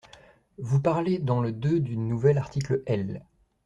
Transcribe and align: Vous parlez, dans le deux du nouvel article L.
Vous 0.57 0.81
parlez, 0.81 1.19
dans 1.19 1.41
le 1.41 1.51
deux 1.51 1.79
du 1.79 1.95
nouvel 1.95 2.39
article 2.39 2.81
L. 2.87 3.23